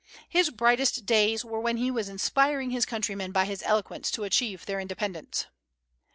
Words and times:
His 0.27 0.49
brightest 0.49 1.05
days 1.05 1.45
were 1.45 1.59
when 1.59 1.77
he 1.77 1.91
was 1.91 2.09
inspiring 2.09 2.71
his 2.71 2.87
countrymen 2.87 3.31
by 3.31 3.45
his 3.45 3.61
eloquence 3.61 4.09
to 4.09 4.23
achieve 4.23 4.65
their 4.65 4.79
independence. 4.79 5.45